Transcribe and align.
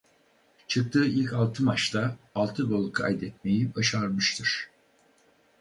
Çıktığı 0.67 1.05
ilk 1.05 1.33
altı 1.33 1.63
maçta 1.63 2.15
altı 2.35 2.63
gol 2.63 2.91
kaydetmeyi 2.91 3.75
başarmıştır. 3.75 4.69